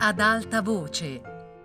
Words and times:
Ad 0.00 0.20
alta 0.20 0.62
voce, 0.62 1.20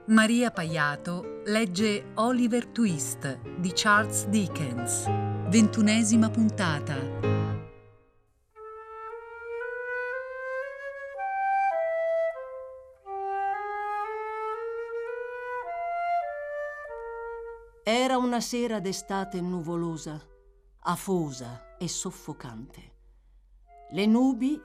Maria 0.08 0.50
Paiato 0.50 1.44
legge 1.46 2.14
Oliver 2.16 2.66
Twist 2.66 3.40
di 3.60 3.72
Charles 3.76 4.26
Dickens. 4.26 5.06
Ventunesima 5.50 6.32
puntata. 6.32 6.98
Era 17.84 18.18
una 18.18 18.40
sera 18.40 18.80
d'estate 18.80 19.40
nuvolosa, 19.42 20.20
afosa 20.80 21.78
e 21.78 21.88
soffocante. 21.88 22.94
Le 23.92 24.08
nubi, 24.08 24.60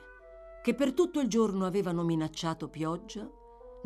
che 0.63 0.75
per 0.75 0.95
tutto 0.95 1.21
il 1.21 1.29
giorno 1.29 1.67
avevano 1.67 2.03
minacciato 2.03 2.69
pioggia, 2.71 3.37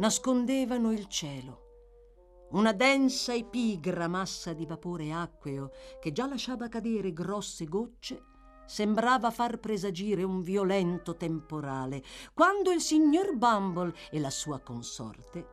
nascondevano 0.03 0.91
il 0.91 1.07
cielo. 1.07 2.49
Una 2.51 2.73
densa 2.73 3.35
e 3.35 3.45
pigra 3.45 4.09
massa 4.09 4.53
di 4.53 4.67
vapore 4.67 5.13
acqueo 5.13 5.71
che 6.01 6.11
già 6.11 6.27
lasciava 6.27 6.67
cadere 6.67 7.13
grosse 7.13 7.67
gocce 7.67 8.25
sembrava 8.67 9.31
far 9.31 9.59
presagire 9.59 10.25
un 10.25 10.41
violento 10.41 11.15
temporale, 11.15 12.03
quando 12.35 12.73
il 12.73 12.81
signor 12.81 13.37
Bumble 13.37 13.95
e 14.11 14.19
la 14.19 14.31
sua 14.31 14.59
consorte, 14.59 15.47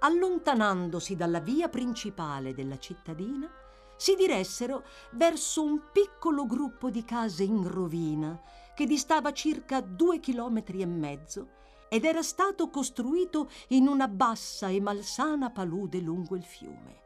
allontanandosi 0.00 1.16
dalla 1.16 1.40
via 1.40 1.70
principale 1.70 2.52
della 2.52 2.78
cittadina, 2.78 3.50
si 3.96 4.16
diressero 4.16 4.84
verso 5.12 5.62
un 5.62 5.80
piccolo 5.92 6.44
gruppo 6.44 6.90
di 6.90 7.06
case 7.06 7.44
in 7.44 7.66
rovina 7.66 8.38
che 8.74 8.84
distava 8.84 9.32
circa 9.32 9.80
due 9.80 10.20
chilometri 10.20 10.82
e 10.82 10.86
mezzo 10.86 11.62
ed 11.94 12.04
era 12.04 12.22
stato 12.22 12.70
costruito 12.70 13.48
in 13.68 13.86
una 13.86 14.08
bassa 14.08 14.66
e 14.66 14.80
malsana 14.80 15.50
palude 15.50 16.00
lungo 16.00 16.34
il 16.34 16.42
fiume. 16.42 17.02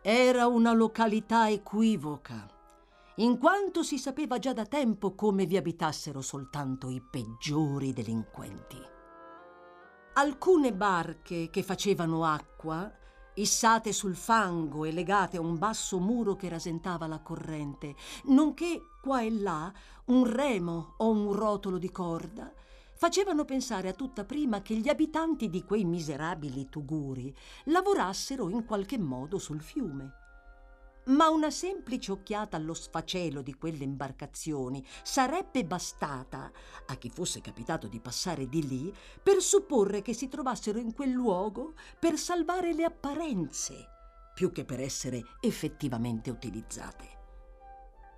Era 0.00 0.46
una 0.46 0.72
località 0.72 1.50
equivoca, 1.50 2.48
in 3.16 3.36
quanto 3.36 3.82
si 3.82 3.98
sapeva 3.98 4.38
già 4.38 4.54
da 4.54 4.64
tempo 4.64 5.14
come 5.14 5.44
vi 5.44 5.58
abitassero 5.58 6.22
soltanto 6.22 6.88
i 6.88 7.02
peggiori 7.02 7.92
delinquenti. 7.92 8.80
Alcune 10.14 10.72
barche 10.72 11.50
che 11.50 11.62
facevano 11.62 12.24
acqua, 12.24 12.90
issate 13.34 13.92
sul 13.92 14.16
fango 14.16 14.86
e 14.86 14.92
legate 14.92 15.36
a 15.36 15.42
un 15.42 15.58
basso 15.58 15.98
muro 15.98 16.34
che 16.34 16.48
rasentava 16.48 17.06
la 17.06 17.20
corrente, 17.20 17.94
nonché 18.28 18.80
qua 19.02 19.20
e 19.20 19.30
là 19.30 19.70
un 20.06 20.24
remo 20.24 20.94
o 20.96 21.10
un 21.10 21.30
rotolo 21.34 21.76
di 21.76 21.90
corda, 21.90 22.50
facevano 22.98 23.44
pensare 23.44 23.88
a 23.88 23.92
tutta 23.92 24.24
prima 24.24 24.60
che 24.60 24.74
gli 24.74 24.88
abitanti 24.88 25.48
di 25.48 25.62
quei 25.62 25.84
miserabili 25.84 26.68
tuguri 26.68 27.32
lavorassero 27.66 28.48
in 28.48 28.64
qualche 28.64 28.98
modo 28.98 29.38
sul 29.38 29.60
fiume. 29.60 30.12
Ma 31.06 31.30
una 31.30 31.50
semplice 31.50 32.10
occhiata 32.10 32.56
allo 32.56 32.74
sfacelo 32.74 33.40
di 33.40 33.54
quelle 33.54 33.84
imbarcazioni 33.84 34.84
sarebbe 35.02 35.64
bastata, 35.64 36.50
a 36.86 36.94
chi 36.96 37.08
fosse 37.08 37.40
capitato 37.40 37.86
di 37.86 38.00
passare 38.00 38.48
di 38.48 38.66
lì, 38.66 38.92
per 39.22 39.40
supporre 39.40 40.02
che 40.02 40.12
si 40.12 40.28
trovassero 40.28 40.78
in 40.78 40.92
quel 40.92 41.10
luogo 41.10 41.74
per 41.98 42.18
salvare 42.18 42.74
le 42.74 42.84
apparenze, 42.84 43.86
più 44.34 44.50
che 44.50 44.64
per 44.64 44.80
essere 44.80 45.22
effettivamente 45.40 46.30
utilizzate. 46.30 47.16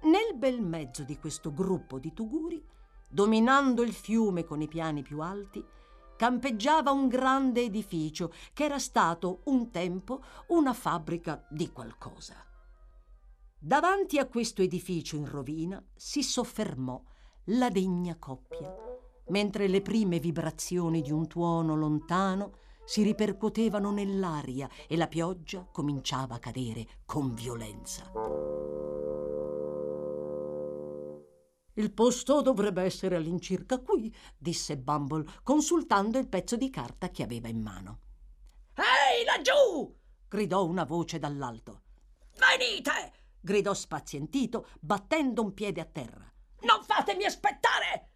Nel 0.04 0.34
bel 0.34 0.62
mezzo 0.62 1.04
di 1.04 1.18
questo 1.18 1.52
gruppo 1.52 1.98
di 1.98 2.14
tuguri 2.14 2.78
dominando 3.10 3.82
il 3.82 3.92
fiume 3.92 4.44
con 4.44 4.62
i 4.62 4.68
piani 4.68 5.02
più 5.02 5.20
alti, 5.20 5.64
campeggiava 6.16 6.90
un 6.90 7.08
grande 7.08 7.62
edificio 7.62 8.32
che 8.52 8.64
era 8.64 8.78
stato 8.78 9.40
un 9.44 9.70
tempo 9.70 10.22
una 10.48 10.72
fabbrica 10.72 11.46
di 11.48 11.72
qualcosa. 11.72 12.36
Davanti 13.58 14.18
a 14.18 14.26
questo 14.26 14.62
edificio 14.62 15.16
in 15.16 15.28
rovina 15.28 15.82
si 15.94 16.22
soffermò 16.22 17.02
la 17.44 17.68
degna 17.68 18.16
coppia, 18.18 18.74
mentre 19.28 19.66
le 19.66 19.82
prime 19.82 20.18
vibrazioni 20.18 21.02
di 21.02 21.10
un 21.10 21.26
tuono 21.26 21.74
lontano 21.74 22.52
si 22.84 23.02
ripercuotevano 23.02 23.90
nell'aria 23.90 24.68
e 24.88 24.96
la 24.96 25.06
pioggia 25.08 25.66
cominciava 25.70 26.36
a 26.36 26.38
cadere 26.38 26.86
con 27.04 27.34
violenza. 27.34 28.10
Il 31.74 31.92
posto 31.92 32.42
dovrebbe 32.42 32.82
essere 32.82 33.16
all'incirca 33.16 33.78
qui, 33.78 34.14
disse 34.36 34.76
Bumble, 34.76 35.24
consultando 35.42 36.18
il 36.18 36.28
pezzo 36.28 36.56
di 36.56 36.70
carta 36.70 37.10
che 37.10 37.22
aveva 37.22 37.48
in 37.48 37.60
mano. 37.60 38.00
Ehi, 38.74 39.24
laggiù! 39.24 39.96
gridò 40.28 40.64
una 40.64 40.84
voce 40.84 41.18
dall'alto. 41.18 41.82
Venite! 42.36 43.12
gridò 43.40 43.72
spazientito, 43.74 44.66
battendo 44.80 45.42
un 45.42 45.54
piede 45.54 45.80
a 45.80 45.86
terra. 45.86 46.30
Non 46.62 46.82
fatemi 46.84 47.24
aspettare! 47.24 48.10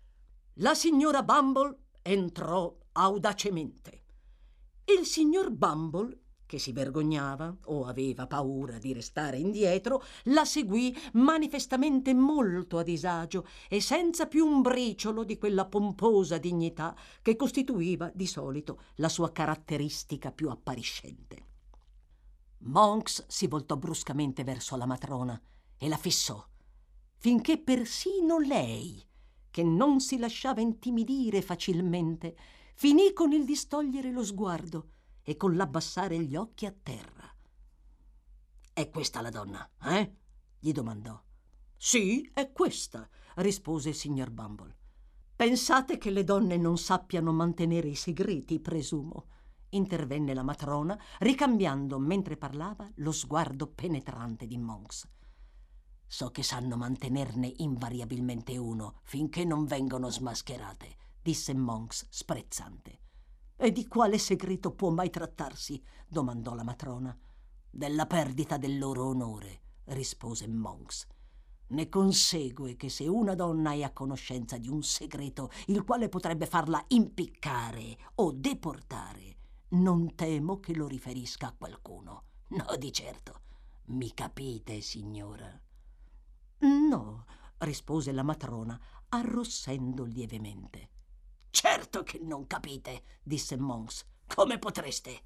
La 0.59 0.75
signora 0.75 1.23
Bumble 1.23 1.77
entrò 2.03 2.77
audacemente. 2.93 4.03
Il 4.85 5.07
signor 5.07 5.51
Bumble 5.51 6.24
che 6.55 6.61
si 6.61 6.71
vergognava 6.71 7.53
o 7.65 7.85
aveva 7.85 8.29
paura 8.29 8.79
di 8.79 8.93
restare 8.93 9.39
indietro, 9.39 10.05
la 10.27 10.45
seguì 10.45 10.97
manifestamente 11.15 12.15
molto 12.15 12.79
a 12.79 12.85
disagio 12.85 13.45
e 13.69 13.81
senza 13.81 14.27
più 14.27 14.47
un 14.47 14.63
briciolo 14.63 15.25
di 15.25 15.37
quella 15.37 15.67
pomposa 15.67 16.39
dignità 16.39 16.97
che 17.23 17.35
costituiva 17.35 18.09
di 18.15 18.29
solito 18.29 18.83
la 18.97 19.09
sua 19.09 19.33
caratteristica 19.33 20.31
più 20.31 20.49
appariscente. 20.49 21.47
Monks 22.59 23.25
si 23.27 23.49
voltò 23.49 23.77
bruscamente 23.77 24.45
verso 24.45 24.77
la 24.77 24.87
matrona 24.87 25.41
e 25.77 25.89
la 25.89 25.97
fissò, 25.97 26.41
finché 27.17 27.59
persino 27.59 28.39
lei, 28.39 29.05
che 29.51 29.65
non 29.65 29.99
si 29.99 30.19
lasciava 30.19 30.61
intimidire 30.61 31.43
facilmente, 31.43 32.37
finì 32.77 33.13
con 33.13 33.33
il 33.33 33.45
distogliere 33.45 34.13
lo 34.13 34.25
sguardo 34.25 34.91
e 35.25 35.37
con 35.37 35.57
l'abbassare 35.57 36.23
gli 36.23 36.37
occhi 36.37 36.67
a 36.67 36.75
terra. 36.81 37.35
È 38.73 38.89
questa 38.91 39.21
la 39.21 39.31
donna, 39.31 39.69
eh? 39.83 40.17
gli 40.59 40.71
domandò. 40.71 41.21
Sì, 41.77 42.31
è 42.33 42.53
questa, 42.53 43.09
rispose 43.37 43.89
il 43.89 43.95
signor 43.95 44.31
Bumble. 44.31 44.77
Pensate 45.35 45.99
che 45.99 46.11
le 46.11 46.23
donne 46.23 46.57
non 46.57 46.79
sappiano 46.79 47.33
mantenere 47.33 47.89
i 47.89 47.95
segreti, 47.95 48.61
presumo, 48.61 49.27
intervenne 49.71 50.35
la 50.35 50.43
matrona, 50.43 50.99
ricambiando 51.19 51.99
mentre 51.99 52.37
parlava 52.37 52.89
lo 52.97 53.13
sguardo 53.13 53.67
penetrante 53.67 54.47
di 54.47 54.59
Monks. 54.59 55.09
So 56.07 56.31
che 56.31 56.43
sanno 56.43 56.77
mantenerne 56.77 57.53
invariabilmente 57.57 58.57
uno 58.57 59.01
finché 59.03 59.45
non 59.45 59.65
vengono 59.65 60.11
smascherate, 60.11 60.97
disse 61.21 61.55
Monks 61.55 62.07
sprezzante. 62.11 63.04
E 63.57 63.71
di 63.71 63.87
quale 63.87 64.19
segreto 64.19 64.73
può 64.73 64.91
mai 64.91 65.11
trattarsi? 65.11 65.83
domandò 66.07 66.55
la 66.55 66.65
matrona. 66.65 67.17
Della 67.71 68.07
perdita 68.07 68.57
del 68.57 68.79
loro 68.79 69.07
onore, 69.07 69.61
rispose 69.87 70.49
Monks. 70.49 71.07
Ne 71.67 71.89
consegue 71.89 72.77
che 72.77 72.89
se 72.89 73.07
una 73.09 73.35
donna 73.35 73.73
è 73.73 73.83
a 73.83 73.93
conoscenza 73.93 74.59
di 74.59 74.69
un 74.69 74.83
segreto 74.83 75.51
il 75.67 75.83
quale 75.83 76.09
potrebbe 76.09 76.47
farla 76.47 76.85
impiccare 76.89 77.97
o 78.17 78.33
deportare, 78.33 79.37
non 79.71 80.15
temo 80.15 80.61
che 80.61 80.75
lo 80.75 80.87
riferisca 80.87 81.49
a 81.49 81.55
qualcuno. 81.57 82.25
No, 82.49 82.77
di 82.77 82.93
certo. 82.93 83.41
Mi 83.87 84.13
capite, 84.13 84.81
signora? 84.81 85.61
No, 86.59 87.25
rispose 87.59 88.13
la 88.13 88.23
matrona, 88.23 88.79
arrossendo 89.09 90.05
lievemente. 90.05 90.91
Certo 91.55 92.03
che 92.03 92.19
non 92.21 92.49
capite, 92.49 93.05
disse 93.23 93.57
Mons. 93.57 94.05
Come 94.27 94.59
potreste? 94.59 95.23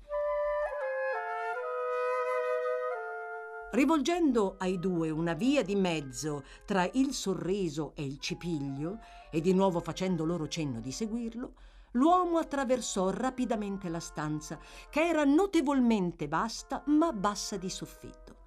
Rivolgendo 3.71 4.57
ai 4.59 4.79
due 4.79 5.09
una 5.09 5.33
via 5.33 5.63
di 5.63 5.75
mezzo 5.75 6.45
tra 6.67 6.87
il 6.93 7.15
sorriso 7.15 7.95
e 7.95 8.05
il 8.05 8.19
cipiglio, 8.19 8.99
e 9.31 9.41
di 9.41 9.55
nuovo 9.55 9.81
facendo 9.81 10.27
loro 10.27 10.49
cenno 10.49 10.81
di 10.81 10.93
seguirlo, 10.93 11.55
l'uomo 11.93 12.37
attraversò 12.37 13.09
rapidamente 13.09 13.89
la 13.89 13.99
stanza, 13.99 14.59
che 14.91 15.09
era 15.09 15.25
notevolmente 15.25 16.29
vasta 16.29 16.83
ma 16.89 17.11
bassa 17.11 17.57
di 17.57 17.71
soffitto. 17.71 18.38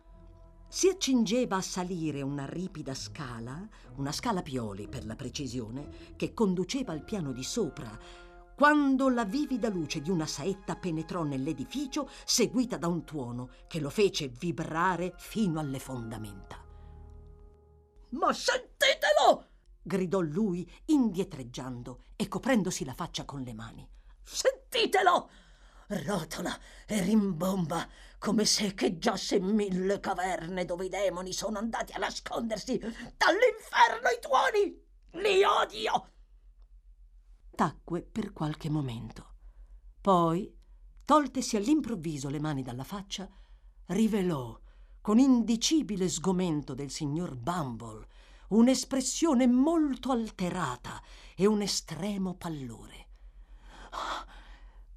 Si 0.73 0.87
accingeva 0.87 1.57
a 1.57 1.61
salire 1.61 2.21
una 2.21 2.45
ripida 2.45 2.93
scala, 2.93 3.67
una 3.95 4.13
scala 4.13 4.41
pioli 4.41 4.87
per 4.87 5.05
la 5.05 5.17
precisione, 5.17 6.15
che 6.15 6.33
conduceva 6.33 6.93
al 6.93 7.03
piano 7.03 7.33
di 7.33 7.43
sopra, 7.43 7.99
quando 8.55 9.09
la 9.09 9.25
vivida 9.25 9.67
luce 9.67 9.99
di 9.99 10.09
una 10.09 10.25
saetta 10.25 10.77
penetrò 10.77 11.23
nell'edificio, 11.23 12.09
seguita 12.23 12.77
da 12.77 12.87
un 12.87 13.03
tuono 13.03 13.49
che 13.67 13.81
lo 13.81 13.89
fece 13.89 14.29
vibrare 14.29 15.13
fino 15.17 15.59
alle 15.59 15.79
fondamenta. 15.79 16.63
Ma 18.11 18.31
sentitelo! 18.31 19.49
gridò 19.81 20.21
lui, 20.21 20.65
indietreggiando 20.85 22.03
e 22.15 22.29
coprendosi 22.29 22.85
la 22.85 22.93
faccia 22.93 23.25
con 23.25 23.41
le 23.41 23.53
mani. 23.53 23.85
Sentitelo! 24.23 25.29
Rotola 25.97 26.57
e 26.85 27.01
rimbomba 27.01 27.87
come 28.17 28.45
se 28.45 28.67
echeggiasse 28.67 29.39
mille 29.39 29.99
caverne 29.99 30.65
dove 30.65 30.85
i 30.85 30.89
demoni 30.89 31.33
sono 31.33 31.57
andati 31.57 31.93
a 31.93 31.97
nascondersi 31.97 32.77
dall'inferno 32.77 34.09
i 34.09 34.19
tuoni. 34.21 34.89
Li 35.21 35.43
odio! 35.43 36.09
Tacque 37.55 38.01
per 38.01 38.31
qualche 38.31 38.69
momento. 38.69 39.29
Poi, 39.99 40.55
toltesi 41.03 41.57
all'improvviso 41.57 42.29
le 42.29 42.39
mani 42.39 42.63
dalla 42.63 42.83
faccia, 42.83 43.29
rivelò 43.87 44.59
con 45.01 45.19
indicibile 45.19 46.07
sgomento 46.07 46.73
del 46.73 46.91
signor 46.91 47.35
Bumble 47.35 48.07
un'espressione 48.49 49.47
molto 49.47 50.11
alterata 50.11 51.01
e 51.35 51.45
un 51.45 51.61
estremo 51.61 52.35
pallore. 52.35 53.07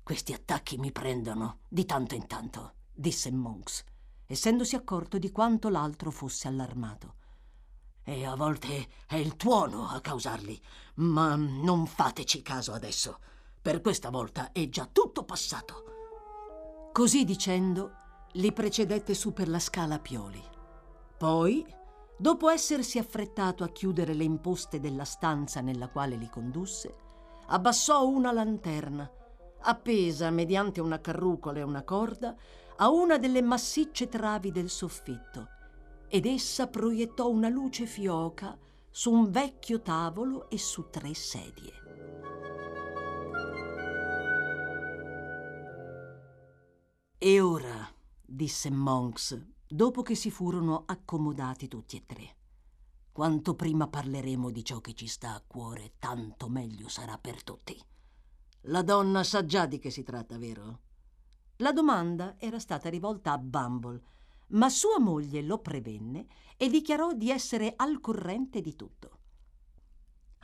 Questi 0.04 0.34
attacchi 0.34 0.76
mi 0.76 0.92
prendono 0.92 1.60
di 1.66 1.86
tanto 1.86 2.14
in 2.14 2.26
tanto, 2.26 2.74
disse 2.92 3.32
Monks, 3.32 3.82
essendosi 4.26 4.76
accorto 4.76 5.16
di 5.16 5.30
quanto 5.30 5.70
l'altro 5.70 6.10
fosse 6.10 6.46
allarmato. 6.46 7.14
E 8.02 8.26
a 8.26 8.36
volte 8.36 8.86
è 9.06 9.16
il 9.16 9.34
tuono 9.36 9.88
a 9.88 10.02
causarli, 10.02 10.60
ma 10.96 11.36
non 11.36 11.86
fateci 11.86 12.42
caso 12.42 12.74
adesso. 12.74 13.18
Per 13.62 13.80
questa 13.80 14.10
volta 14.10 14.52
è 14.52 14.68
già 14.68 14.86
tutto 14.92 15.24
passato. 15.24 16.90
Così 16.92 17.24
dicendo, 17.24 17.92
li 18.32 18.52
precedette 18.52 19.14
su 19.14 19.32
per 19.32 19.48
la 19.48 19.58
scala 19.58 19.98
pioli. 20.00 20.42
Poi, 21.16 21.64
dopo 22.18 22.50
essersi 22.50 22.98
affrettato 22.98 23.64
a 23.64 23.68
chiudere 23.68 24.12
le 24.12 24.24
imposte 24.24 24.80
della 24.80 25.06
stanza 25.06 25.62
nella 25.62 25.88
quale 25.88 26.16
li 26.16 26.28
condusse, 26.28 26.94
abbassò 27.46 28.06
una 28.06 28.32
lanterna, 28.32 29.10
appesa 29.64 30.31
mediante 30.31 30.81
una 30.81 31.00
carrucola 31.00 31.58
e 31.58 31.62
una 31.62 31.82
corda 31.82 32.37
a 32.76 32.90
una 32.90 33.19
delle 33.19 33.40
massicce 33.40 34.08
travi 34.08 34.50
del 34.50 34.69
soffitto, 34.69 35.49
ed 36.08 36.26
essa 36.26 36.66
proiettò 36.66 37.28
una 37.31 37.49
luce 37.49 37.87
fioca 37.87 38.58
su 38.90 39.11
un 39.11 39.31
vecchio 39.31 39.81
tavolo 39.81 40.49
e 40.50 40.58
su 40.58 40.88
tre 40.90 41.14
sedie. 41.14 41.72
E 47.19 47.40
ora, 47.40 47.88
disse 48.20 48.70
Monks, 48.70 49.46
dopo 49.66 50.02
che 50.02 50.14
si 50.14 50.31
furono 50.31 50.82
accomodati 50.87 51.69
tutti 51.69 51.96
e 51.96 52.05
tre. 52.05 52.37
Quanto 53.11 53.55
prima 53.55 53.88
parleremo 53.88 54.50
di 54.50 54.64
ciò 54.64 54.81
che 54.81 54.93
ci 54.93 55.06
sta 55.06 55.34
a 55.34 55.43
cuore, 55.46 55.94
tanto 55.99 56.49
meglio 56.49 56.88
sarà 56.88 57.16
per 57.16 57.43
tutti. 57.43 57.81
La 58.69 58.82
donna 58.82 59.22
sa 59.22 59.44
già 59.44 59.66
di 59.66 59.78
che 59.78 59.90
si 59.90 60.02
tratta, 60.02 60.38
vero? 60.38 60.81
La 61.56 61.72
domanda 61.72 62.37
era 62.38 62.58
stata 62.58 62.88
rivolta 62.88 63.32
a 63.32 63.38
Bumble, 63.38 64.02
ma 64.49 64.70
sua 64.70 64.99
moglie 64.99 65.43
lo 65.43 65.58
prevenne 65.58 66.26
e 66.56 66.69
dichiarò 66.69 67.12
di 67.12 67.31
essere 67.31 67.75
al 67.76 68.00
corrente 68.00 68.62
di 68.62 68.75
tutto. 68.75 69.19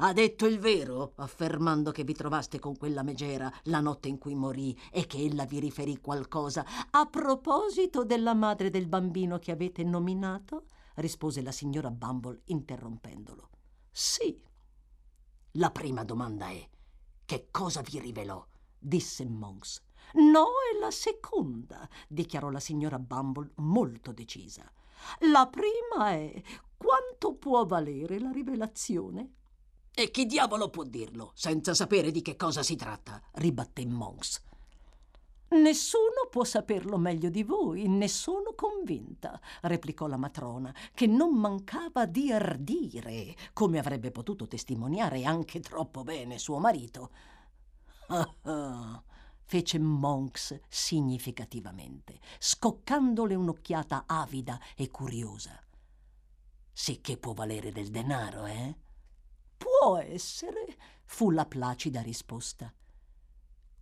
Ha 0.03 0.13
detto 0.13 0.47
il 0.47 0.59
vero, 0.59 1.13
affermando 1.17 1.93
che 1.93 2.05
vi 2.05 2.15
trovaste 2.15 2.59
con 2.59 2.77
quella 2.77 3.03
megera 3.03 3.51
la 3.65 3.81
notte 3.81 4.09
in 4.09 4.19
cui 4.19 4.35
morì 4.35 4.79
e 4.91 5.07
che 5.07 5.19
ella 5.19 5.45
vi 5.45 5.59
riferì 5.59 5.99
qualcosa 6.01 6.65
a 6.91 7.07
proposito 7.07 8.05
della 8.05 8.35
madre 8.35 8.71
del 8.71 8.87
bambino 8.87 9.39
che 9.39 9.51
avete 9.51 9.83
nominato? 9.83 10.67
rispose 10.97 11.43
la 11.43 11.53
signora 11.53 11.91
Bumble 11.91 12.43
interrompendolo. 12.47 13.49
Sì. 13.91 14.39
La 15.53 15.71
prima 15.71 16.05
domanda 16.05 16.49
è 16.49 16.69
che 17.31 17.47
cosa 17.53 17.81
vi 17.81 18.01
rivelò? 18.01 18.45
disse 18.77 19.25
Monks. 19.25 19.81
No, 20.15 20.47
è 20.75 20.81
la 20.81 20.91
seconda, 20.91 21.89
dichiarò 22.09 22.51
la 22.51 22.59
signora 22.59 22.99
Bumble 22.99 23.53
molto 23.59 24.11
decisa. 24.11 24.69
La 25.31 25.49
prima 25.49 26.11
è 26.11 26.43
quanto 26.77 27.37
può 27.37 27.65
valere 27.67 28.19
la 28.19 28.33
rivelazione? 28.33 29.35
E 29.95 30.11
chi 30.11 30.27
diavolo 30.27 30.71
può 30.71 30.83
dirlo, 30.83 31.31
senza 31.37 31.73
sapere 31.73 32.11
di 32.11 32.21
che 32.21 32.35
cosa 32.35 32.65
si 32.65 32.75
tratta? 32.75 33.23
ribatté 33.35 33.87
Monks. 33.87 34.43
Nessuno 35.53 36.29
può 36.31 36.45
saperlo 36.45 36.97
meglio 36.97 37.29
di 37.29 37.43
voi, 37.43 37.89
ne 37.89 38.07
sono 38.07 38.55
convinta, 38.55 39.41
replicò 39.63 40.07
la 40.07 40.17
matrona, 40.17 40.73
che 40.95 41.09
non 41.09 41.35
mancava 41.35 42.07
di 42.07 42.31
ardire, 42.31 43.35
come 43.53 43.81
avrebbe 43.81 44.13
potuto 44.13 44.47
testimoniare 44.47 45.25
anche 45.25 45.59
troppo 45.59 46.05
bene 46.05 46.39
suo 46.39 46.59
marito. 46.59 47.11
Ah 48.07 48.33
ah, 48.43 49.03
fece 49.43 49.81
Monks 49.81 50.61
significativamente, 50.69 52.21
scoccandole 52.39 53.35
un'occhiata 53.35 54.05
avida 54.07 54.61
e 54.77 54.89
curiosa. 54.89 55.61
Sì 56.73 57.01
che 57.01 57.17
può 57.17 57.33
valere 57.33 57.73
del 57.73 57.91
denaro, 57.91 58.47
eh? 58.47 58.77
Può 59.57 59.97
essere, 59.99 60.77
fu 61.05 61.33
la 61.33 61.45
placida 61.45 62.03
risposta. 62.03 62.73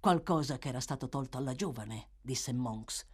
Qualcosa 0.00 0.58
che 0.58 0.68
era 0.68 0.78
stato 0.78 1.08
tolto 1.08 1.38
alla 1.38 1.54
giovane, 1.54 2.10
disse 2.20 2.52
Monks. 2.52 3.04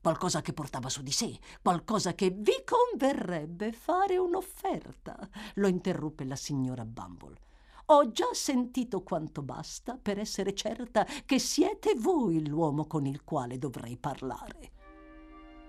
Qualcosa 0.00 0.40
che 0.40 0.54
portava 0.54 0.88
su 0.88 1.02
di 1.02 1.10
sé, 1.10 1.38
qualcosa 1.60 2.14
che 2.14 2.30
vi 2.30 2.64
converrebbe 2.64 3.72
fare 3.72 4.16
un'offerta, 4.16 5.28
lo 5.56 5.68
interruppe 5.68 6.24
la 6.24 6.36
signora 6.36 6.86
Bumble. 6.86 7.38
Ho 7.86 8.10
già 8.10 8.32
sentito 8.32 9.02
quanto 9.02 9.42
basta 9.42 9.98
per 10.00 10.18
essere 10.18 10.54
certa 10.54 11.04
che 11.26 11.38
siete 11.38 11.92
voi 11.96 12.48
l'uomo 12.48 12.86
con 12.86 13.04
il 13.04 13.22
quale 13.22 13.58
dovrei 13.58 13.98
parlare. 13.98 14.72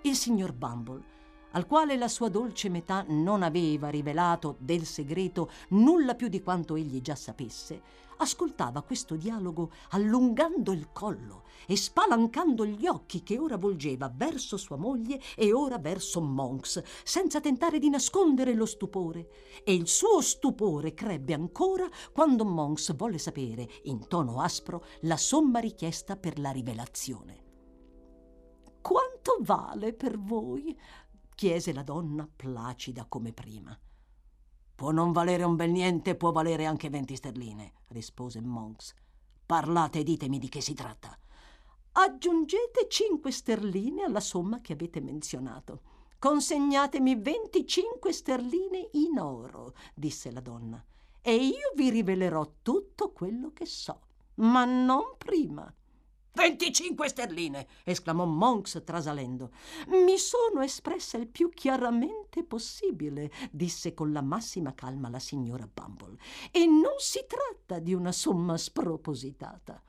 Il 0.04 0.16
signor 0.16 0.54
Bumble 0.54 1.04
al 1.52 1.66
quale 1.66 1.98
la 1.98 2.08
sua 2.08 2.30
dolce 2.30 2.70
metà 2.70 3.04
non 3.08 3.44
aveva 3.44 3.90
rivelato 3.90 4.56
del 4.60 4.86
segreto 4.86 5.50
nulla 5.70 6.16
più 6.16 6.28
di 6.28 6.42
quanto 6.42 6.76
egli 6.76 7.02
già 7.02 7.16
sapesse, 7.16 7.82
ascoltava 8.18 8.84
questo 8.84 9.16
dialogo 9.16 9.72
allungando 9.90 10.72
il 10.72 10.90
collo 10.92 11.44
e 11.66 11.76
spalancando 11.76 12.66
gli 12.66 12.88
occhi 12.88 13.24
che 13.24 13.38
ora 13.38 13.58
volgeva 13.58 14.12
verso 14.14 14.58
sua 14.58 14.78
moglie 14.78 15.20
e 15.36 15.54
ora 15.54 15.78
verso 15.78 16.22
Monks, 16.22 16.82
senza 17.04 17.40
tentare 17.40 17.80
di 17.80 17.90
nascondere 17.90 18.54
lo 18.54 18.66
stupore. 18.66 19.30
E 19.64 19.74
il 19.74 19.88
suo 19.88 20.22
stupore 20.22 20.94
crebbe 20.94 21.34
ancora 21.34 21.88
quando 22.12 22.46
Monks 22.46 22.96
volle 22.96 23.18
sapere, 23.18 23.68
in 23.84 24.08
tono 24.08 24.42
aspro, 24.42 24.84
la 25.02 25.18
somma 25.18 25.60
richiesta 25.60 26.16
per 26.16 26.40
la 26.40 26.52
rivelazione. 26.52 27.50
Quanto 28.82 29.38
vale 29.42 29.94
per 29.94 30.20
voi? 30.20 30.76
Chiese 31.42 31.74
la 31.74 31.82
donna 31.82 32.30
placida 32.36 33.08
come 33.10 33.34
prima. 33.34 33.76
Può 34.76 34.92
non 34.92 35.12
valere 35.12 35.42
un 35.42 35.56
bel 35.56 35.72
niente, 35.72 36.14
può 36.14 36.32
valere 36.32 36.66
anche 36.66 36.92
venti 36.92 37.16
sterline, 37.16 37.74
rispose 37.88 38.40
Monks. 38.42 38.94
Parlate 39.48 39.98
e 39.98 40.04
ditemi 40.04 40.38
di 40.38 40.50
che 40.50 40.62
si 40.62 40.76
tratta. 40.76 41.18
Aggiungete 41.94 42.86
cinque 42.88 43.32
sterline 43.32 44.04
alla 44.04 44.20
somma 44.20 44.62
che 44.62 44.74
avete 44.74 45.02
menzionato. 45.02 45.82
Consegnatemi 46.20 47.16
venticinque 47.16 48.14
sterline 48.14 48.90
in 48.92 49.18
oro, 49.18 49.74
disse 49.96 50.30
la 50.32 50.42
donna, 50.42 50.86
e 51.22 51.34
io 51.34 51.72
vi 51.76 51.90
rivelerò 51.90 52.58
tutto 52.62 53.14
quello 53.14 53.52
che 53.52 53.66
so, 53.66 54.00
ma 54.36 54.64
non 54.66 55.16
prima. 55.18 55.74
25 56.34 57.10
sterline! 57.10 57.68
esclamò 57.84 58.26
Monks 58.26 58.82
trasalendo. 58.86 59.52
Mi 59.88 60.18
sono 60.18 60.62
espressa 60.62 61.18
il 61.18 61.28
più 61.28 61.50
chiaramente 61.50 62.44
possibile, 62.44 63.30
disse 63.52 63.94
con 63.94 64.14
la 64.14 64.22
massima 64.22 64.74
calma 64.74 65.10
la 65.10 65.20
signora 65.20 65.68
Bumble. 65.72 66.18
E 66.52 66.66
non 66.66 66.96
si 67.00 67.26
tratta 67.28 67.80
di 67.80 67.94
una 67.94 68.14
somma 68.14 68.58
spropositata. 68.58 69.84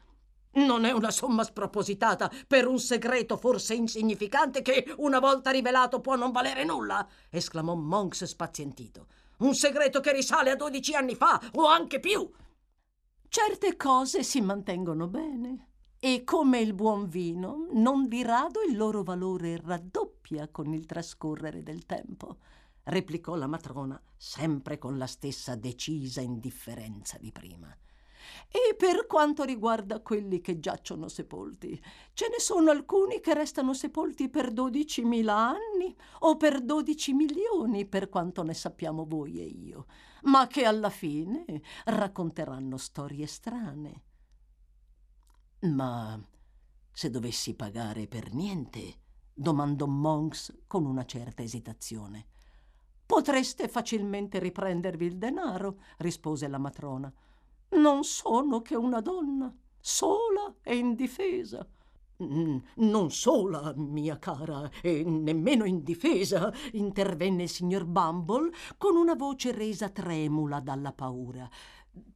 Non 0.55 0.85
è 0.85 0.91
una 0.91 1.11
somma 1.11 1.45
spropositata 1.45 2.31
per 2.47 2.67
un 2.67 2.79
segreto 2.79 3.37
forse 3.37 3.75
insignificante 3.75 4.61
che, 4.63 4.93
una 4.99 5.21
volta 5.21 5.51
rivelato, 5.51 6.01
può 6.01 6.17
non 6.17 6.33
valere 6.33 6.65
nulla, 6.65 7.09
esclamò 7.31 7.75
Monks 7.75 8.25
spazientito. 8.25 9.07
Un 9.39 9.55
segreto 9.55 10.01
che 10.01 10.13
risale 10.13 10.51
a 10.51 10.57
dodici 10.57 10.95
anni 10.95 11.15
fa 11.15 11.41
o 11.55 11.67
anche 11.67 12.01
più. 12.01 12.31
Certe 13.29 13.77
cose 13.77 14.23
si 14.23 14.43
mantengono 14.43 15.07
bene 15.07 15.69
e 16.05 16.25
come 16.25 16.59
il 16.59 16.75
buon 16.75 17.07
vino, 17.07 17.69
non 17.75 18.09
di 18.09 18.25
rado 18.25 18.61
il 18.61 18.77
loro 18.77 19.05
valore 19.05 19.61
raddoppia 19.63 20.49
con 20.49 20.75
il 20.75 20.85
trascorrere 20.85 21.63
del 21.63 21.87
tempo, 21.87 22.39
replicò 22.83 23.37
la 23.37 23.47
matrona, 23.47 24.03
sempre 24.17 24.79
con 24.79 24.99
la 24.99 25.07
stessa 25.07 25.55
decisa 25.55 26.21
indifferenza 26.21 27.19
di 27.21 27.31
prima. 27.31 27.69
E 28.49 28.75
per 28.75 29.07
quanto 29.07 29.45
riguarda 29.45 30.01
quelli 30.01 30.41
che 30.41 30.59
giacciono 30.59 31.07
sepolti, 31.07 31.81
ce 32.15 32.27
ne 32.31 32.41
sono 32.41 32.73
alcuni 32.73 33.21
che 33.21 33.35
restano 33.35 33.73
sepolti 33.73 34.29
per 34.29 34.51
dodicimila 34.51 35.51
anni 35.51 35.95
o 36.23 36.37
per 36.37 36.63
dodici 36.63 37.13
milioni, 37.13 37.87
per 37.87 38.09
quanto 38.09 38.43
ne 38.43 38.55
sappiamo 38.55 39.05
voi 39.05 39.39
e 39.39 39.45
io, 39.45 39.87
ma 40.23 40.49
che 40.49 40.65
alla 40.65 40.91
fine 40.91 41.63
racconteranno 41.85 42.77
storie 42.77 43.29
strane 43.29 44.03
ma 45.63 46.19
se 46.91 47.11
dovessi 47.11 47.55
pagare 47.55 48.07
per 48.07 48.33
niente? 48.35 49.01
domandò 49.35 49.87
Monks 49.87 50.63
con 50.67 50.85
una 50.85 51.05
certa 51.05 51.43
esitazione. 51.43 52.27
Potreste 53.07 53.69
facilmente 53.69 54.39
riprendervi 54.39 55.07
il 55.07 55.19
denaro, 55.19 55.81
rispose 55.99 56.49
la 56.49 56.59
matrona. 56.59 57.13
Non 57.71 58.05
sono 58.05 58.61
che 58.61 58.77
una 58.77 59.01
donna, 59.01 59.55
sola 59.81 60.55
e 60.63 60.77
indifesa. 60.77 61.67
Non 62.17 63.11
sola, 63.11 63.73
mia 63.77 64.19
cara, 64.19 64.71
e 64.81 65.03
nemmeno 65.03 65.65
indifesa, 65.65 66.53
intervenne 66.73 67.45
il 67.45 67.49
signor 67.49 67.85
Bumble 67.85 68.51
con 68.79 68.97
una 68.97 69.15
voce 69.15 69.51
resa 69.51 69.89
tremula 69.89 70.61
dalla 70.61 70.93
paura. 70.93 71.49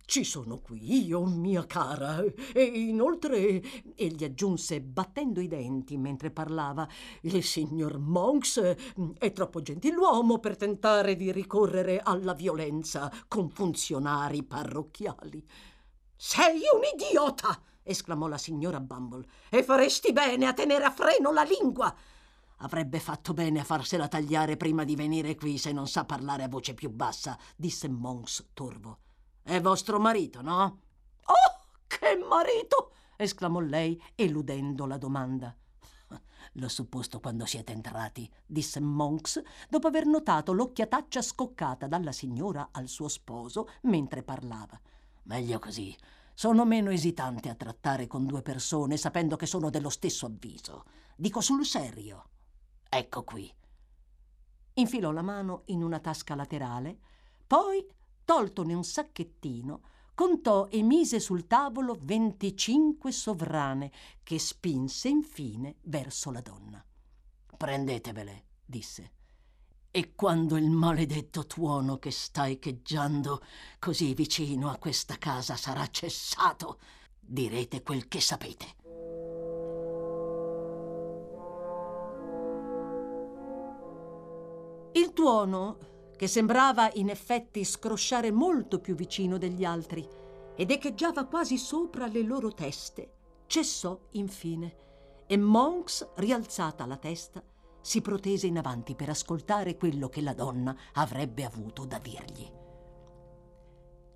Ci 0.06 0.23
sono 0.23 0.61
qui 0.61 1.04
io, 1.04 1.25
mia 1.25 1.66
cara, 1.66 2.23
e 2.54 2.62
inoltre, 2.62 3.61
egli 3.97 4.23
aggiunse 4.23 4.80
battendo 4.80 5.40
i 5.40 5.49
denti 5.49 5.97
mentre 5.97 6.30
parlava, 6.30 6.88
il 7.23 7.42
signor 7.42 7.99
Monks 7.99 8.76
è 9.18 9.33
troppo 9.33 9.61
gentiluomo 9.61 10.38
per 10.38 10.56
tentare 10.56 11.16
di 11.16 11.33
ricorrere 11.33 11.99
alla 11.99 12.35
violenza 12.35 13.12
con 13.26 13.50
funzionari 13.50 14.45
parrocchiali. 14.45 15.45
Sei 16.14 16.61
un 16.73 16.83
idiota! 16.95 17.61
esclamò 17.83 18.28
la 18.28 18.38
signora 18.38 18.80
Bumble, 18.80 19.26
e 19.50 19.64
faresti 19.64 20.12
bene 20.12 20.47
a 20.47 20.54
tenere 20.54 20.85
a 20.85 20.92
freno 20.92 21.33
la 21.33 21.42
lingua. 21.42 21.95
Avrebbe 22.59 23.00
fatto 23.00 23.35
bene 23.35 23.61
a 23.61 23.64
farsela 23.64 24.09
tagliare 24.09 24.56
prima 24.56 24.85
di 24.85 24.95
venire 24.95 25.35
qui 25.35 25.59
se 25.59 25.73
non 25.73 25.88
sa 25.88 26.04
parlare 26.04 26.45
a 26.45 26.49
voce 26.49 26.75
più 26.75 26.90
bassa, 26.90 27.37
disse 27.56 27.88
Monks 27.88 28.50
torvo. 28.54 29.00
È 29.46 29.60
vostro 29.60 30.00
marito, 30.00 30.42
no? 30.42 30.80
Oh, 31.26 31.84
che 31.86 32.16
marito! 32.16 32.90
esclamò 33.16 33.60
lei, 33.60 33.96
eludendo 34.16 34.86
la 34.86 34.98
domanda. 34.98 35.56
L'ho 36.54 36.68
supposto 36.68 37.20
quando 37.20 37.46
siete 37.46 37.70
entrati, 37.70 38.28
disse 38.44 38.80
Monks, 38.80 39.40
dopo 39.68 39.86
aver 39.86 40.04
notato 40.04 40.52
l'occhiataccia 40.52 41.22
scoccata 41.22 41.86
dalla 41.86 42.10
signora 42.10 42.70
al 42.72 42.88
suo 42.88 43.06
sposo 43.06 43.68
mentre 43.82 44.24
parlava. 44.24 44.80
Meglio 45.22 45.60
così. 45.60 45.96
Sono 46.34 46.64
meno 46.64 46.90
esitante 46.90 47.48
a 47.48 47.54
trattare 47.54 48.08
con 48.08 48.26
due 48.26 48.42
persone 48.42 48.96
sapendo 48.96 49.36
che 49.36 49.46
sono 49.46 49.70
dello 49.70 49.90
stesso 49.90 50.26
avviso. 50.26 50.86
Dico 51.14 51.40
sul 51.40 51.64
serio. 51.64 52.30
Ecco 52.88 53.22
qui. 53.22 53.48
Infilò 54.74 55.12
la 55.12 55.22
mano 55.22 55.62
in 55.66 55.84
una 55.84 56.00
tasca 56.00 56.34
laterale, 56.34 56.98
poi 57.46 57.86
toltone 58.26 58.75
un 58.75 58.85
sacchettino, 58.85 59.80
contò 60.12 60.66
e 60.66 60.83
mise 60.83 61.21
sul 61.21 61.47
tavolo 61.47 61.97
venticinque 61.99 63.12
sovrane 63.12 63.92
che 64.23 64.38
spinse 64.38 65.09
infine 65.09 65.76
verso 65.83 66.30
la 66.30 66.40
donna. 66.40 66.85
Prendetevele, 67.56 68.45
disse. 68.66 69.12
E 69.90 70.14
quando 70.14 70.56
il 70.56 70.68
maledetto 70.68 71.47
tuono 71.47 71.99
che 71.99 72.11
sta 72.11 72.49
echeggiando 72.49 73.42
così 73.78 74.12
vicino 74.12 74.68
a 74.68 74.76
questa 74.76 75.16
casa 75.16 75.56
sarà 75.56 75.87
cessato, 75.88 76.80
direte 77.18 77.83
quel 77.83 78.09
che 78.09 78.21
sapete. 78.21 78.75
Il 84.92 85.12
tuono 85.12 85.95
che 86.16 86.26
sembrava 86.26 86.90
in 86.94 87.11
effetti 87.11 87.64
scrosciare 87.64 88.30
molto 88.32 88.80
più 88.80 88.94
vicino 88.94 89.38
degli 89.38 89.64
altri 89.64 90.06
ed 90.56 90.70
echeggiava 90.70 91.26
quasi 91.26 91.58
sopra 91.58 92.06
le 92.06 92.23
loro 92.23 92.52
teste, 92.52 93.12
cessò 93.46 93.99
infine 94.12 94.85
e 95.26 95.37
Monks, 95.37 96.12
rialzata 96.14 96.87
la 96.87 96.96
testa, 96.96 97.42
si 97.80 98.00
protese 98.00 98.46
in 98.46 98.58
avanti 98.58 98.94
per 98.94 99.11
ascoltare 99.11 99.76
quello 99.76 100.08
che 100.08 100.20
la 100.20 100.35
donna 100.35 100.76
avrebbe 100.94 101.44
avuto 101.44 101.85
da 101.85 101.99
dirgli. 101.99 102.50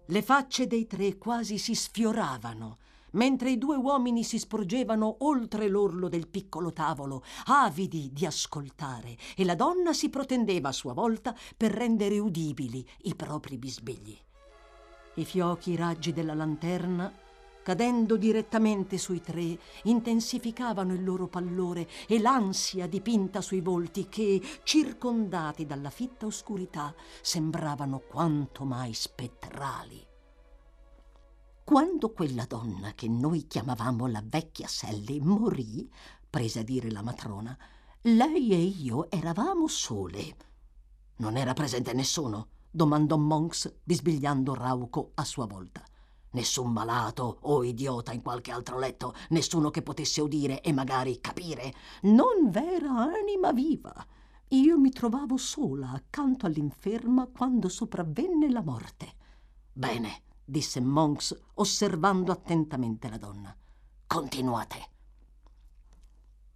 Le 0.07 0.23
facce 0.23 0.67
dei 0.67 0.87
tre 0.87 1.19
quasi 1.19 1.59
si 1.59 1.75
sfioravano 1.75 2.79
mentre 3.13 3.51
i 3.51 3.59
due 3.59 3.77
uomini 3.77 4.25
si 4.25 4.39
sporgevano 4.39 5.17
oltre 5.21 5.69
l'orlo 5.69 6.09
del 6.09 6.29
piccolo 6.29 6.73
tavolo, 6.73 7.23
avidi 7.47 8.11
di 8.13 8.27
ascoltare, 8.27 9.17
e 9.37 9.45
la 9.45 9.55
donna 9.55 9.93
si 9.93 10.11
protendeva 10.11 10.69
a 10.69 10.73
sua 10.73 10.93
volta 10.93 11.35
per 11.57 11.73
rendere 11.73 12.19
udibili 12.19 12.87
i 13.03 13.15
propri 13.15 13.59
bisbigli. 13.59 14.19
I 15.15 15.25
fiochi 15.25 15.77
raggi 15.77 16.13
della 16.13 16.35
lanterna, 16.35 17.13
cadendo 17.63 18.17
direttamente 18.17 18.97
sui 18.97 19.21
tre, 19.21 19.59
intensificavano 19.85 20.95
il 20.95 21.05
loro 21.05 21.27
pallore 21.27 21.89
e 22.09 22.19
l'ansia 22.21 22.87
dipinta 22.87 23.41
sui 23.41 23.61
volti 23.61 24.09
che, 24.09 24.41
circondati 24.63 25.67
dalla 25.67 25.91
fitta 25.91 26.27
oscurità, 26.27 26.95
sembravano 27.21 28.01
quanto 28.01 28.65
mai 28.65 28.93
spettrali. 28.95 30.10
Quando 31.71 32.11
quella 32.11 32.47
donna 32.47 32.95
che 32.95 33.07
noi 33.07 33.47
chiamavamo 33.47 34.09
la 34.09 34.25
vecchia 34.27 34.67
Sally 34.67 35.21
morì, 35.21 35.89
prese 36.29 36.59
a 36.59 36.63
dire 36.65 36.91
la 36.91 37.01
matrona, 37.01 37.57
lei 38.01 38.51
e 38.51 38.61
io 38.61 39.09
eravamo 39.09 39.69
sole. 39.69 40.37
Non 41.19 41.37
era 41.37 41.53
presente 41.53 41.93
nessuno? 41.93 42.49
domandò 42.69 43.17
Monks, 43.17 43.73
bisbigliando 43.85 44.53
rauco 44.53 45.13
a 45.15 45.25
sua 45.25 45.47
volta. 45.47 45.85
Nessun 46.33 46.73
malato 46.73 47.39
o 47.43 47.63
idiota 47.63 48.11
in 48.11 48.23
qualche 48.23 48.51
altro 48.51 48.77
letto, 48.77 49.15
nessuno 49.29 49.71
che 49.71 49.83
potesse 49.83 50.21
udire 50.21 50.63
e 50.63 50.73
magari 50.73 51.21
capire. 51.21 51.73
Non 52.03 52.51
vera 52.51 52.91
anima 52.91 53.53
viva. 53.53 53.95
Io 54.49 54.77
mi 54.77 54.91
trovavo 54.91 55.37
sola 55.37 55.93
accanto 55.93 56.47
all'inferma 56.47 57.29
quando 57.29 57.69
sopravvenne 57.69 58.51
la 58.51 58.61
morte. 58.61 59.15
Bene, 59.73 60.23
disse 60.51 60.81
Monks, 60.81 61.39
osservando 61.55 62.33
attentamente 62.33 63.09
la 63.09 63.19
donna. 63.19 63.57
Continuate. 64.07 64.89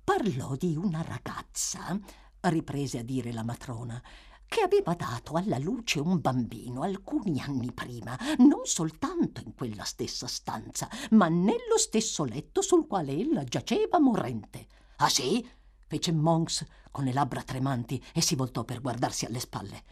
Parlò 0.03 0.57
di 0.57 0.77
una 0.77 1.03
ragazza, 1.03 1.99
riprese 2.41 2.99
a 2.99 3.03
dire 3.03 3.33
la 3.33 3.45
matrona, 3.45 4.03
che 4.47 4.61
aveva 4.61 4.95
dato 4.95 5.35
alla 5.35 5.59
luce 5.59 6.01
un 6.01 6.21
bambino 6.21 6.83
alcuni 6.83 7.41
anni 7.41 7.73
prima, 7.73 8.19
non 8.39 8.65
soltanto 8.65 9.41
in 9.41 9.55
quella 9.55 9.85
stessa 9.85 10.27
stanza, 10.27 10.89
ma 11.11 11.29
nello 11.29 11.79
stesso 11.79 12.25
letto 12.25 12.63
sul 12.63 12.87
quale 12.87 13.13
ella 13.13 13.45
giaceva 13.45 13.99
morente. 13.99 14.67
Ah 14.97 15.09
sì? 15.09 15.47
fece 15.87 16.13
Monks 16.13 16.67
con 16.91 17.05
le 17.05 17.13
labbra 17.13 17.43
tremanti 17.43 18.03
e 18.13 18.21
si 18.21 18.35
voltò 18.35 18.65
per 18.65 18.81
guardarsi 18.81 19.25
alle 19.25 19.41
spalle. 19.41 19.83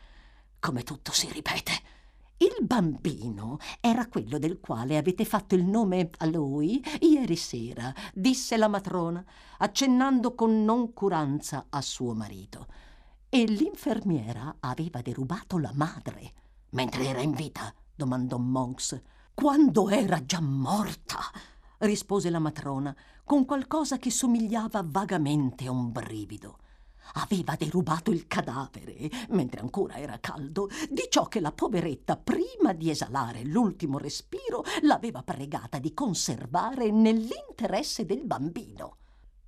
Come 0.59 0.83
tutto 0.83 1.13
si 1.13 1.31
ripete. 1.31 2.02
Il 2.43 2.67
bambino 2.67 3.59
era 3.79 4.09
quello 4.09 4.37
del 4.37 4.59
quale 4.59 4.97
avete 4.97 5.25
fatto 5.25 5.55
il 5.55 5.65
nome 5.65 6.11
a 6.19 6.27
lui 6.27 6.83
ieri 6.99 7.37
sera, 7.37 7.95
disse 8.13 8.57
la 8.57 8.67
matrona, 8.67 9.25
accennando 9.59 10.35
con 10.35 10.65
noncuranza 10.65 11.67
a 11.69 11.81
suo 11.81 12.15
marito. 12.15 12.67
E 13.29 13.45
l'infermiera 13.45 14.57
aveva 14.59 15.03
derubato 15.03 15.57
la 15.59 15.71
madre. 15.75 16.33
Mentre 16.71 17.07
era 17.07 17.21
in 17.21 17.31
vita? 17.31 17.73
domandò 17.95 18.39
Monks. 18.39 19.01
Quando 19.33 19.89
era 19.89 20.27
già 20.27 20.41
morta? 20.41 21.21
rispose 21.79 22.29
la 22.29 22.41
matrona, 22.41 22.93
con 23.23 23.45
qualcosa 23.45 23.99
che 23.99 24.11
somigliava 24.11 24.83
vagamente 24.85 25.69
a 25.69 25.71
un 25.71 25.93
brivido 25.93 26.59
aveva 27.15 27.57
derubato 27.57 28.11
il 28.11 28.27
cadavere, 28.27 29.11
mentre 29.31 29.61
ancora 29.61 29.97
era 29.97 30.19
caldo, 30.21 30.69
di 30.91 31.07
ciò 31.09 31.27
che 31.27 31.41
la 31.41 31.53
poveretta, 31.53 32.17
prima 32.17 32.73
di 32.73 32.91
esalare 32.91 33.45
l'ultimo 33.45 33.99
respiro, 33.99 34.65
l'aveva 34.83 35.23
pregata 35.23 35.79
di 35.79 35.93
conservare 35.95 36.91
nell'interesse 36.91 38.05
del 38.07 38.25
bambino. 38.25 38.97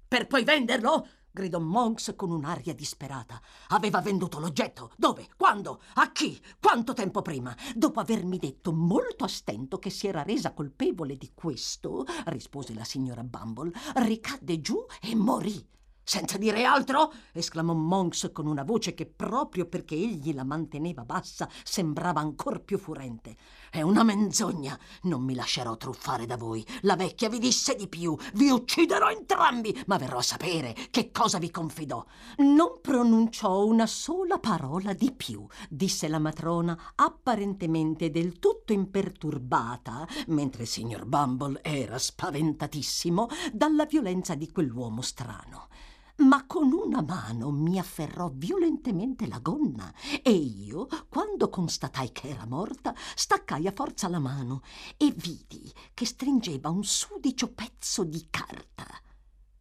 Per 0.07 0.27
poi 0.27 0.45
venderlo? 0.45 1.07
gridò 1.35 1.59
Monks 1.59 2.13
con 2.15 2.31
un'aria 2.31 2.73
disperata. 2.73 3.41
Aveva 3.71 4.01
venduto 4.01 4.39
l'oggetto. 4.39 4.93
Dove? 4.97 5.29
Quando? 5.37 5.81
A 5.95 6.13
chi? 6.13 6.41
Quanto 6.61 6.93
tempo 6.93 7.23
prima? 7.23 7.55
Dopo 7.75 7.99
avermi 7.99 8.39
detto 8.39 8.73
molto 8.73 9.25
a 9.25 9.29
stento 9.29 9.79
che 9.81 9.91
si 9.91 10.07
era 10.07 10.23
resa 10.23 10.53
colpevole 10.55 11.17
di 11.17 11.33
questo, 11.35 12.05
rispose 12.27 12.73
la 12.75 12.85
signora 12.85 13.25
Bumble, 13.25 13.73
ricadde 13.97 14.61
giù 14.61 14.87
e 15.01 15.17
morì. 15.17 15.67
Senza 16.07 16.37
dire 16.37 16.65
altro? 16.65 17.11
esclamò 17.33 17.73
Monks 17.73 18.31
con 18.31 18.47
una 18.47 18.63
voce 18.63 18.93
che 18.93 19.07
proprio 19.07 19.65
perché 19.65 19.95
egli 19.95 20.35
la 20.35 20.45
manteneva 20.45 21.03
bassa 21.03 21.49
sembrava 21.63 22.21
ancor 22.21 22.61
più 22.61 22.77
furente. 22.77 23.35
È 23.71 23.81
una 23.81 24.03
menzogna. 24.03 24.79
Non 25.05 25.23
mi 25.23 25.35
lascerò 25.35 25.79
truffare 25.79 26.27
da 26.27 26.37
voi. 26.37 26.65
La 26.83 26.95
vecchia 26.95 27.31
vi 27.31 27.39
disse 27.39 27.75
di 27.75 27.89
più. 27.89 28.15
Vi 28.35 28.51
ucciderò 28.51 29.09
entrambi, 29.09 29.83
ma 29.87 29.97
verrò 29.97 30.19
a 30.19 30.23
sapere 30.23 30.77
che 30.91 31.11
cosa 31.11 31.39
vi 31.39 31.51
confidò. 31.51 32.05
Non 32.37 32.81
pronunciò 32.83 33.65
una 33.65 33.87
sola 33.87 34.39
parola 34.39 34.93
di 34.93 35.11
più, 35.11 35.47
disse 35.71 36.07
la 36.09 36.19
matrona, 36.19 36.93
apparentemente 36.97 38.11
del 38.11 38.39
tutto 38.39 38.75
imperturbata, 38.75 40.07
mentre 40.27 40.65
il 40.65 40.69
signor 40.69 41.07
Bumble 41.07 41.61
era 41.63 41.97
spaventatissimo 41.97 43.29
dalla 43.55 43.87
violenza 43.87 44.35
di 44.35 44.53
quell'uomo 44.53 45.01
strano 45.01 45.69
ma 46.17 46.47
con 46.47 46.73
una 46.73 47.03
mano 47.03 47.51
mi 47.51 47.79
afferrò 47.79 48.31
violentemente 48.33 49.27
la 49.27 49.39
gonna 49.41 49.93
e 50.23 50.31
io, 50.31 50.87
quando 51.09 51.49
constatai 51.49 52.13
che 52.13 52.29
era 52.29 52.47
morta, 52.47 52.95
staccai 53.15 53.67
a 53.67 53.73
forza 53.75 54.09
la 54.09 54.21
mano 54.21 54.63
e 54.97 55.13
vidi 55.17 55.73
che 55.93 56.07
stringeva 56.07 56.71
un 56.71 56.85
sudicio 56.85 57.53
pezzo 57.53 58.05
di 58.05 58.27
carta. 58.31 58.87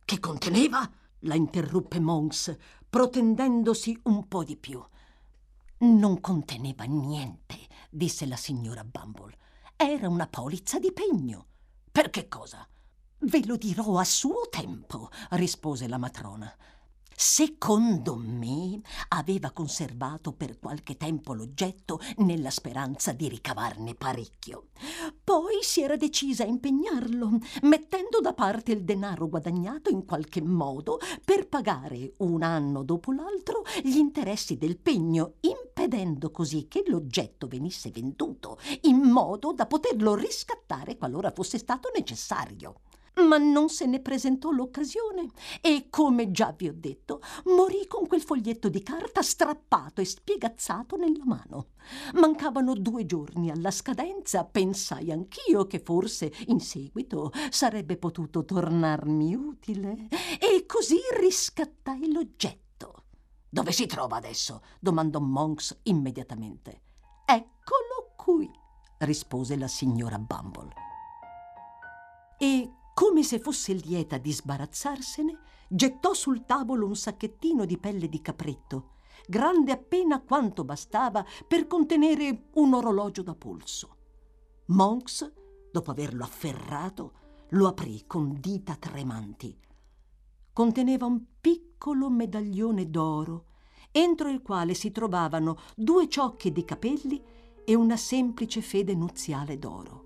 Che 0.06 0.20
conteneva? 0.20 0.90
la 1.26 1.36
interruppe 1.36 2.00
Mons, 2.00 2.56
protendendosi 2.90 3.98
un 4.04 4.28
po' 4.28 4.44
di 4.44 4.58
più. 4.58 4.84
Non 5.80 6.20
conteneva 6.20 6.84
niente, 6.84 7.58
disse 7.90 8.26
la 8.26 8.36
signora 8.36 8.84
Bumble. 8.84 9.38
Era 9.76 10.10
una 10.10 10.28
polizza 10.28 10.80
di 10.80 10.92
pegno. 10.92 11.48
Per 11.92 12.10
che 12.10 12.28
cosa? 12.28 12.68
Ve 13.26 13.46
lo 13.46 13.56
dirò 13.56 14.00
a 14.00 14.04
suo 14.04 14.50
tempo, 14.50 15.10
rispose 15.30 15.88
la 15.88 15.98
matrona. 15.98 16.54
Secondo 17.16 18.16
me 18.18 18.82
aveva 19.10 19.52
conservato 19.52 20.34
per 20.34 20.60
qualche 20.60 20.98
tempo 20.98 21.34
l'oggetto 21.34 22.02
nella 22.18 22.50
speranza 22.50 23.14
di 23.14 23.30
ricavarne 23.30 23.96
parecchio. 23.96 24.72
Poi 25.24 25.60
si 25.62 25.82
era 25.82 25.96
decisa 25.96 26.44
a 26.44 26.48
impegnarlo, 26.48 27.38
mettendo 27.62 28.20
da 28.20 28.34
parte 28.34 28.74
il 28.74 28.84
denaro 28.84 29.30
guadagnato 29.30 29.90
in 29.90 30.04
qualche 30.04 30.42
modo 30.42 31.00
per 31.24 31.48
pagare 31.48 32.16
un 32.18 32.44
anno 32.44 32.84
dopo 32.84 33.14
l'altro 33.14 33.64
gli 33.82 33.96
interessi 33.96 34.58
del 34.58 34.78
pegno, 34.78 35.36
impedendo 35.40 36.30
così 36.30 36.68
che 36.68 36.84
l'oggetto 36.88 37.48
venisse 37.48 37.90
venduto 37.90 38.60
in 38.82 38.98
modo 38.98 39.54
da 39.54 39.66
poterlo 39.66 40.14
riscattare 40.14 40.98
qualora 40.98 41.32
fosse 41.32 41.58
stato 41.58 41.90
necessario 41.96 42.82
ma 43.22 43.38
non 43.38 43.70
se 43.70 43.86
ne 43.86 44.00
presentò 44.00 44.50
l'occasione 44.52 45.30
e, 45.62 45.88
come 45.90 46.32
già 46.32 46.54
vi 46.56 46.68
ho 46.68 46.74
detto, 46.76 47.22
morì 47.46 47.86
con 47.88 48.08
quel 48.08 48.22
foglietto 48.22 48.70
di 48.70 48.82
carta 48.82 49.22
strappato 49.22 50.02
e 50.02 50.06
spiegazzato 50.06 50.96
nella 50.96 51.26
mano. 51.26 51.68
Mancavano 52.14 52.74
due 52.74 53.06
giorni 53.06 53.52
alla 53.52 53.72
scadenza, 53.72 54.46
pensai 54.46 55.12
anch'io 55.12 55.68
che 55.68 55.80
forse 55.80 56.32
in 56.48 56.60
seguito 56.60 57.32
sarebbe 57.50 57.98
potuto 57.98 58.46
tornarmi 58.46 59.36
utile 59.36 60.08
e 60.40 60.66
così 60.66 61.00
riscattai 61.20 62.12
l'oggetto. 62.12 62.62
Dove 63.50 63.72
si 63.72 63.86
trova 63.86 64.16
adesso? 64.18 64.64
domandò 64.80 65.20
Monks 65.20 65.82
immediatamente. 65.84 66.82
Eccolo 67.26 68.14
qui, 68.16 68.50
rispose 69.00 69.56
la 69.56 69.68
signora 69.68 70.18
Bumble. 70.18 70.74
E 72.40 72.72
come 72.94 73.24
se 73.24 73.40
fosse 73.40 73.74
lieta 73.74 74.18
di 74.18 74.32
sbarazzarsene, 74.32 75.40
gettò 75.68 76.14
sul 76.14 76.46
tavolo 76.46 76.86
un 76.86 76.96
sacchettino 76.96 77.66
di 77.66 77.78
pelle 77.78 78.08
di 78.08 78.22
capretto, 78.22 78.92
grande 79.28 79.72
appena 79.72 80.22
quanto 80.22 80.64
bastava 80.64 81.26
per 81.48 81.68
contenere 81.68 82.50
un 82.54 82.74
orologio 82.74 83.24
da 83.24 83.36
polso. 83.36 83.98
Monks, 84.68 85.34
dopo 85.72 85.92
averlo 85.92 86.24
afferrato, 86.24 87.14
lo 87.50 87.68
aprì 87.68 88.06
con 88.06 88.38
dita 88.40 88.76
tremanti. 88.76 89.58
Conteneva 90.54 91.06
un 91.06 91.22
piccolo 91.42 92.10
medaglione 92.10 92.90
d'oro, 92.90 93.46
entro 93.92 94.30
il 94.30 94.42
quale 94.42 94.74
si 94.74 94.92
trovavano 94.92 95.58
due 95.76 96.08
ciocche 96.08 96.52
di 96.52 96.64
capelli 96.64 97.22
e 97.66 97.76
una 97.76 97.98
semplice 97.98 98.62
fede 98.62 98.94
nuziale 98.94 99.58
d'oro. 99.58 100.03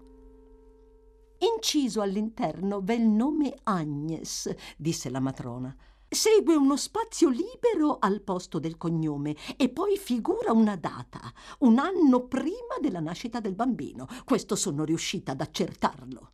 Inciso 1.39 2.01
all'interno 2.01 2.81
v'è 2.81 2.93
il 2.93 3.07
nome 3.07 3.57
Agnes, 3.63 4.53
disse 4.75 5.09
la 5.09 5.19
matrona. 5.19 5.75
Segue 6.09 6.55
uno 6.55 6.77
spazio 6.77 7.29
libero 7.29 7.97
al 7.99 8.21
posto 8.21 8.59
del 8.59 8.77
cognome 8.77 9.35
e 9.57 9.69
poi 9.69 9.97
figura 9.97 10.53
una 10.53 10.77
data, 10.77 11.19
un 11.59 11.79
anno 11.79 12.25
prima 12.27 12.77
della 12.81 13.01
nascita 13.01 13.39
del 13.39 13.55
bambino. 13.55 14.07
Questo 14.23 14.55
sono 14.55 14.83
riuscita 14.83 15.33
ad 15.33 15.41
accertarlo. 15.41 16.31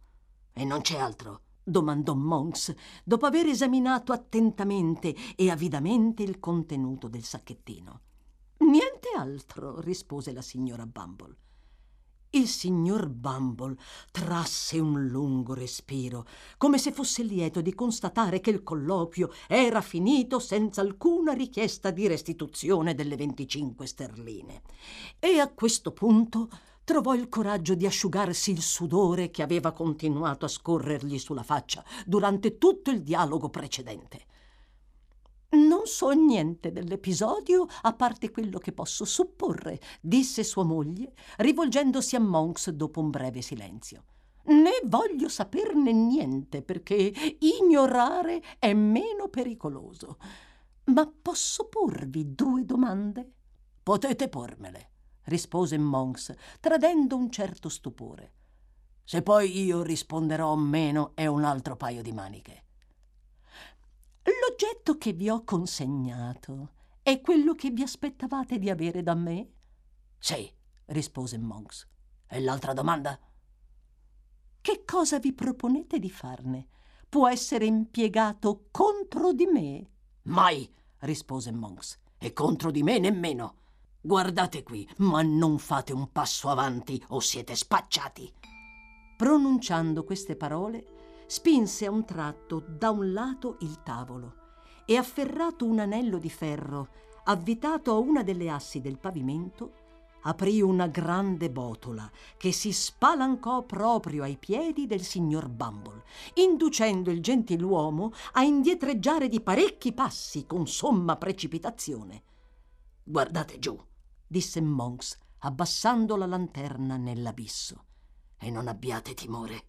E 0.54 0.64
non 0.64 0.82
c'è 0.82 0.98
altro? 0.98 1.42
domandò 1.64 2.14
Monks, 2.14 2.74
dopo 3.04 3.26
aver 3.26 3.48
esaminato 3.48 4.12
attentamente 4.12 5.16
e 5.36 5.50
avidamente 5.50 6.22
il 6.22 6.40
contenuto 6.40 7.08
del 7.08 7.24
sacchettino. 7.24 8.02
Niente 8.60 9.10
altro, 9.18 9.80
rispose 9.80 10.34
la 10.34 10.42
signora 10.42 10.86
Bumble. 10.86 11.36
Il 12.36 12.48
signor 12.48 13.10
Bumble 13.10 13.76
trasse 14.10 14.80
un 14.80 15.06
lungo 15.06 15.54
respiro, 15.54 16.26
come 16.58 16.80
se 16.80 16.92
fosse 16.92 17.22
lieto 17.22 17.62
di 17.62 17.76
constatare 17.76 18.40
che 18.40 18.50
il 18.50 18.64
colloquio 18.64 19.32
era 19.48 19.82
finito 19.82 20.40
senza 20.40 20.82
alcuna 20.82 21.34
richiesta 21.34 21.92
di 21.92 22.08
restituzione 22.08 22.96
delle 22.96 23.18
25 23.18 23.86
sterline. 23.86 24.62
E 25.20 25.38
a 25.38 25.54
questo 25.54 25.92
punto 25.92 26.50
trovò 26.84 27.14
il 27.14 27.30
coraggio 27.30 27.76
di 27.76 27.86
asciugarsi 27.86 28.50
il 28.50 28.64
sudore 28.64 29.30
che 29.30 29.44
aveva 29.44 29.72
continuato 29.72 30.46
a 30.46 30.50
scorrergli 30.50 31.20
sulla 31.20 31.44
faccia 31.44 31.86
durante 32.04 32.58
tutto 32.58 32.90
il 32.90 33.04
dialogo 33.04 33.50
precedente. 33.50 34.26
Non 35.54 35.86
so 35.86 36.10
niente 36.12 36.72
dell'episodio 36.72 37.68
a 37.84 37.94
parte 37.94 38.32
quello 38.32 38.58
che 38.58 38.72
posso 38.72 39.06
supporre, 39.06 39.80
disse 40.02 40.44
sua 40.44 40.64
moglie, 40.64 41.14
rivolgendosi 41.38 42.16
a 42.16 42.20
Monks 42.20 42.72
dopo 42.72 43.00
un 43.00 43.12
breve 43.12 43.42
silenzio. 43.42 44.04
Né 44.46 44.82
voglio 44.86 45.30
saperne 45.30 45.94
niente 45.94 46.64
perché 46.64 47.14
ignorare 47.40 48.42
è 48.58 48.74
meno 48.74 49.28
pericoloso. 49.30 50.18
Ma 50.86 51.10
posso 51.22 51.68
porvi 51.70 52.34
due 52.34 52.66
domande? 52.66 53.32
Potete 53.84 54.30
pormele, 54.30 54.90
rispose 55.26 55.78
Monks, 55.78 56.34
tradendo 56.60 57.16
un 57.16 57.30
certo 57.30 57.70
stupore. 57.70 58.34
Se 59.04 59.22
poi 59.22 59.64
io 59.64 59.84
risponderò 59.84 60.56
meno 60.56 61.12
è 61.14 61.28
un 61.28 61.44
altro 61.44 61.78
paio 61.78 62.02
di 62.02 62.12
maniche. 62.12 62.63
L'oggetto 64.54 65.00
che 65.00 65.14
vi 65.14 65.32
ho 65.32 65.44
consegnato 65.44 66.74
è 67.02 67.22
quello 67.22 67.56
che 67.56 67.72
vi 67.72 67.82
aspettavate 67.82 68.60
di 68.60 68.70
avere 68.70 69.02
da 69.02 69.16
me? 69.16 69.52
Sì, 70.20 70.48
rispose 70.86 71.40
Monks. 71.40 71.88
E 72.28 72.40
l'altra 72.40 72.74
domanda? 72.74 73.20
Che 74.62 74.84
cosa 74.86 75.18
vi 75.18 75.34
proponete 75.34 75.98
di 75.98 76.12
farne? 76.12 76.68
Può 77.10 77.28
essere 77.28 77.66
impiegato 77.66 78.68
contro 78.70 79.34
di 79.34 79.48
me? 79.48 79.90
Mai, 80.26 80.72
rispose 81.00 81.52
Monks. 81.52 81.98
E 82.20 82.32
contro 82.32 82.70
di 82.70 82.84
me 82.84 83.00
nemmeno. 83.00 83.56
Guardate 84.02 84.62
qui, 84.62 84.88
ma 84.98 85.24
non 85.24 85.58
fate 85.58 85.94
un 85.94 86.12
passo 86.12 86.50
avanti 86.50 87.04
o 87.08 87.20
siete 87.20 87.56
spacciati. 87.56 88.32
Pronunciando 89.18 90.04
queste 90.04 90.36
parole, 90.36 91.24
spinse 91.26 91.88
a 91.88 91.92
un 91.92 92.06
tratto 92.06 92.60
da 92.60 92.92
un 92.92 93.14
lato 93.14 93.58
il 93.62 93.82
tavolo 93.82 94.42
e 94.86 94.98
afferrato 94.98 95.66
un 95.66 95.80
anello 95.80 96.18
di 96.18 96.30
ferro 96.30 96.90
avvitato 97.26 97.92
a 97.92 97.98
una 97.98 98.24
delle 98.24 98.50
assi 98.50 98.82
del 98.82 98.98
pavimento, 98.98 99.82
aprì 100.24 100.62
una 100.62 100.88
grande 100.88 101.50
botola 101.50 102.10
che 102.38 102.52
si 102.52 102.72
spalancò 102.72 103.64
proprio 103.64 104.24
ai 104.24 104.38
piedi 104.38 104.86
del 104.88 105.02
signor 105.02 105.50
Bumble, 105.50 106.04
inducendo 106.36 107.12
il 107.12 107.22
gentiluomo 107.22 108.12
a 108.34 108.44
indietreggiare 108.44 109.28
di 109.28 109.42
parecchi 109.42 109.94
passi 109.94 110.46
con 110.46 110.68
somma 110.68 111.18
precipitazione. 111.18 112.24
Guardate 113.04 113.60
giù, 113.60 113.78
disse 114.26 114.62
Monks, 114.62 115.18
abbassando 115.40 116.16
la 116.16 116.26
lanterna 116.26 116.96
nell'abisso, 116.96 117.84
e 118.38 118.50
non 118.50 118.68
abbiate 118.68 119.14
timore. 119.14 119.66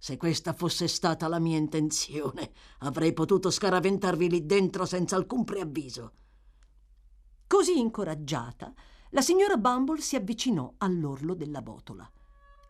Se 0.00 0.16
questa 0.16 0.52
fosse 0.52 0.86
stata 0.86 1.26
la 1.26 1.40
mia 1.40 1.58
intenzione, 1.58 2.52
avrei 2.80 3.12
potuto 3.12 3.50
scaraventarvi 3.50 4.30
lì 4.30 4.46
dentro 4.46 4.86
senza 4.86 5.16
alcun 5.16 5.44
preavviso. 5.44 6.12
Così 7.48 7.78
incoraggiata, 7.78 8.72
la 9.10 9.22
signora 9.22 9.56
Bumble 9.56 10.00
si 10.00 10.14
avvicinò 10.14 10.72
all'orlo 10.78 11.34
della 11.34 11.62
botola. 11.62 12.08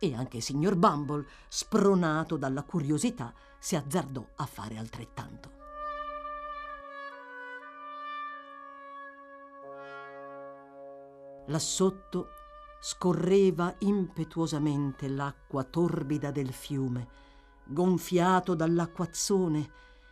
E 0.00 0.14
anche 0.14 0.38
il 0.38 0.42
signor 0.42 0.76
Bumble, 0.76 1.26
spronato 1.48 2.36
dalla 2.36 2.62
curiosità, 2.62 3.34
si 3.58 3.76
azzardò 3.76 4.24
a 4.36 4.46
fare 4.46 4.78
altrettanto. 4.78 5.56
Là 11.48 11.58
sotto 11.58 12.28
scorreva 12.80 13.74
impetuosamente 13.78 15.08
l'acqua 15.08 15.64
torbida 15.64 16.30
del 16.30 16.52
fiume, 16.52 17.08
gonfiato 17.66 18.54
dall'acquazzone, 18.54 19.70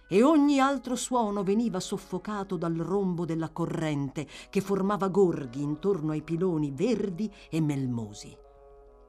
e 0.08 0.22
ogni 0.22 0.60
altro 0.60 0.94
suono 0.94 1.42
veniva 1.42 1.80
soffocato 1.80 2.56
dal 2.56 2.74
rombo 2.74 3.24
della 3.24 3.50
corrente 3.50 4.26
che 4.50 4.60
formava 4.60 5.08
gorghi 5.08 5.62
intorno 5.62 6.12
ai 6.12 6.22
piloni 6.22 6.70
verdi 6.70 7.32
e 7.50 7.60
melmosi. 7.60 8.36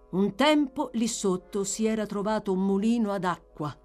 Un 0.10 0.36
tempo 0.36 0.89
lì 0.93 1.08
sotto 1.08 1.63
si 1.63 1.86
era 1.86 2.06
trovato 2.06 2.52
un 2.52 2.65
mulino 2.65 3.12
ad 3.12 3.26
acqua 3.26 3.78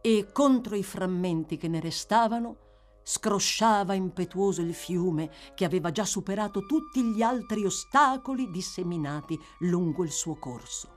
e 0.00 0.26
contro 0.32 0.76
i 0.76 0.82
frammenti 0.82 1.56
che 1.56 1.68
ne 1.68 1.80
restavano 1.80 2.56
scrosciava 3.04 3.94
impetuoso 3.94 4.62
il 4.62 4.74
fiume 4.74 5.30
che 5.54 5.64
aveva 5.64 5.92
già 5.92 6.04
superato 6.04 6.66
tutti 6.66 7.02
gli 7.04 7.22
altri 7.22 7.64
ostacoli 7.64 8.50
disseminati 8.50 9.38
lungo 9.60 10.02
il 10.02 10.10
suo 10.10 10.34
corso. 10.36 10.92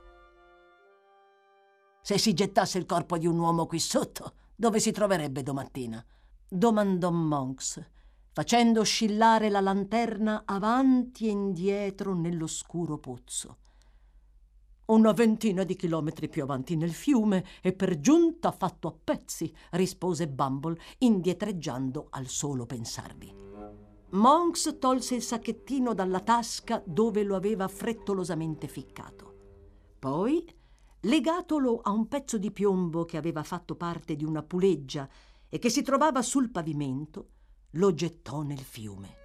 Se 2.02 2.18
si 2.18 2.32
gettasse 2.32 2.78
il 2.78 2.86
corpo 2.86 3.18
di 3.18 3.26
un 3.26 3.38
uomo 3.38 3.66
qui 3.66 3.78
sotto, 3.78 4.32
dove 4.56 4.80
si 4.80 4.90
troverebbe 4.90 5.42
domattina? 5.42 6.04
domandò 6.48 7.10
Monks, 7.10 7.86
facendo 8.32 8.80
oscillare 8.80 9.50
la 9.50 9.60
lanterna 9.60 10.42
avanti 10.46 11.26
e 11.26 11.30
indietro 11.30 12.14
nell'oscuro 12.14 12.98
pozzo 12.98 13.58
una 14.88 15.12
ventina 15.12 15.64
di 15.64 15.76
chilometri 15.76 16.28
più 16.28 16.42
avanti 16.42 16.74
nel 16.74 16.92
fiume 16.92 17.44
e 17.60 17.72
per 17.72 18.00
giunta 18.00 18.52
fatto 18.52 18.88
a 18.88 18.94
pezzi, 19.02 19.54
rispose 19.72 20.28
Bumble, 20.28 20.78
indietreggiando 20.98 22.06
al 22.10 22.26
solo 22.26 22.64
pensarvi. 22.64 23.34
Monks 24.10 24.76
tolse 24.78 25.14
il 25.14 25.22
sacchettino 25.22 25.92
dalla 25.92 26.20
tasca 26.20 26.82
dove 26.86 27.22
lo 27.22 27.36
aveva 27.36 27.68
frettolosamente 27.68 28.66
ficcato. 28.66 29.34
Poi, 29.98 30.42
legatolo 31.00 31.80
a 31.82 31.90
un 31.90 32.08
pezzo 32.08 32.38
di 32.38 32.50
piombo 32.50 33.04
che 33.04 33.18
aveva 33.18 33.42
fatto 33.42 33.74
parte 33.74 34.16
di 34.16 34.24
una 34.24 34.42
puleggia 34.42 35.06
e 35.50 35.58
che 35.58 35.68
si 35.68 35.82
trovava 35.82 36.22
sul 36.22 36.50
pavimento, 36.50 37.28
lo 37.72 37.92
gettò 37.92 38.40
nel 38.40 38.60
fiume. 38.60 39.16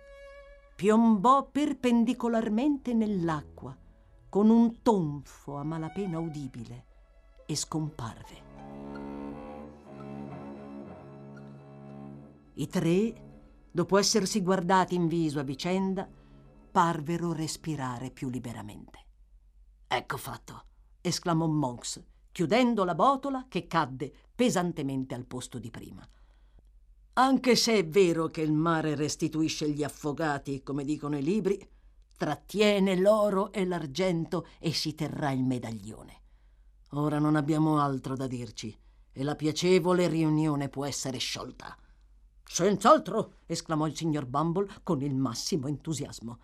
Piombò 0.75 1.49
perpendicolarmente 1.49 2.93
nell'acqua 2.93 3.77
con 4.33 4.49
un 4.49 4.81
tonfo 4.81 5.57
a 5.57 5.63
malapena 5.63 6.17
udibile 6.17 6.85
e 7.45 7.55
scomparve. 7.55 8.41
I 12.55 12.67
tre, 12.67 13.13
dopo 13.69 13.95
essersi 13.99 14.41
guardati 14.41 14.95
in 14.95 15.05
viso 15.05 15.39
a 15.39 15.43
vicenda, 15.43 16.09
parvero 16.71 17.31
respirare 17.31 18.09
più 18.09 18.29
liberamente. 18.29 19.05
Ecco 19.85 20.17
fatto, 20.17 20.63
esclamò 21.01 21.45
Monks, 21.45 22.03
chiudendo 22.31 22.83
la 22.85 22.95
botola 22.95 23.45
che 23.47 23.67
cadde 23.67 24.11
pesantemente 24.33 25.13
al 25.13 25.27
posto 25.27 25.59
di 25.59 25.69
prima. 25.69 26.09
Anche 27.13 27.55
se 27.55 27.73
è 27.75 27.87
vero 27.87 28.29
che 28.29 28.41
il 28.41 28.51
mare 28.51 28.95
restituisce 28.95 29.69
gli 29.69 29.83
affogati, 29.83 30.63
come 30.63 30.83
dicono 30.83 31.19
i 31.19 31.21
libri, 31.21 31.69
trattiene 32.23 32.95
l'oro 32.95 33.51
e 33.51 33.65
l'argento 33.65 34.47
e 34.57 34.71
si 34.71 34.95
terrà 34.95 35.31
il 35.31 35.43
medaglione. 35.43 36.21
Ora 36.91 37.19
non 37.19 37.35
abbiamo 37.35 37.81
altro 37.81 38.15
da 38.15 38.27
dirci 38.27 38.73
e 39.11 39.23
la 39.23 39.35
piacevole 39.35 40.07
riunione 40.07 40.69
può 40.69 40.85
essere 40.85 41.17
sciolta. 41.17 41.75
Senz'altro, 42.45 43.39
esclamò 43.45 43.87
il 43.87 43.95
signor 43.97 44.25
Bumble 44.25 44.69
con 44.83 45.01
il 45.01 45.13
massimo 45.13 45.67
entusiasmo. 45.67 46.39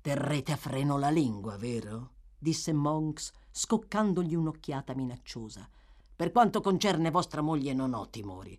Terrete 0.00 0.50
a 0.50 0.56
freno 0.56 0.98
la 0.98 1.10
lingua, 1.10 1.56
vero? 1.56 2.14
disse 2.36 2.72
Monks, 2.72 3.30
scoccandogli 3.52 4.34
un'occhiata 4.34 4.92
minacciosa. 4.92 5.68
Per 6.16 6.32
quanto 6.32 6.60
concerne 6.60 7.12
vostra 7.12 7.42
moglie 7.42 7.72
non 7.74 7.94
ho 7.94 8.08
timori. 8.10 8.58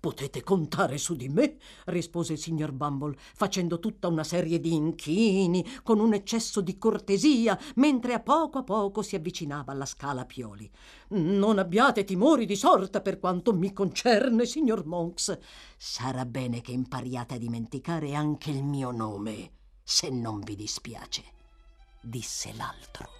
Potete 0.00 0.42
contare 0.42 0.96
su 0.96 1.14
di 1.14 1.28
me, 1.28 1.58
rispose 1.84 2.32
il 2.32 2.38
signor 2.38 2.72
Bumble, 2.72 3.14
facendo 3.34 3.78
tutta 3.78 4.08
una 4.08 4.24
serie 4.24 4.58
di 4.58 4.72
inchini, 4.72 5.62
con 5.82 6.00
un 6.00 6.14
eccesso 6.14 6.62
di 6.62 6.78
cortesia, 6.78 7.58
mentre 7.74 8.14
a 8.14 8.20
poco 8.20 8.56
a 8.56 8.62
poco 8.62 9.02
si 9.02 9.14
avvicinava 9.14 9.72
alla 9.72 9.84
scala 9.84 10.24
Pioli. 10.24 10.70
Non 11.08 11.58
abbiate 11.58 12.04
timori 12.04 12.46
di 12.46 12.56
sorta 12.56 13.02
per 13.02 13.18
quanto 13.18 13.52
mi 13.52 13.74
concerne, 13.74 14.46
signor 14.46 14.86
Monks. 14.86 15.38
Sarà 15.76 16.24
bene 16.24 16.62
che 16.62 16.72
impariate 16.72 17.34
a 17.34 17.38
dimenticare 17.38 18.14
anche 18.14 18.50
il 18.50 18.64
mio 18.64 18.92
nome, 18.92 19.50
se 19.82 20.08
non 20.08 20.40
vi 20.40 20.56
dispiace, 20.56 21.24
disse 22.00 22.54
l'altro. 22.54 23.19